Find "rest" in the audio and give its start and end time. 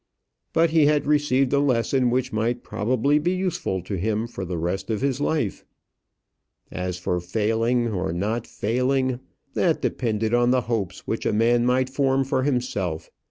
4.57-4.89